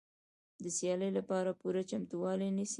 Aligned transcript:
د 0.63 0.65
سیالۍ 0.77 1.11
لپاره 1.17 1.51
پوره 1.59 1.81
چمتووالی 1.89 2.49
نیسي. 2.57 2.69